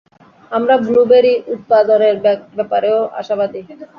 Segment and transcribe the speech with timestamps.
[0.51, 2.15] আমরা ব্লুবেরি উৎপাদনের
[2.57, 3.61] ব্যাপারেও আশাবাদী!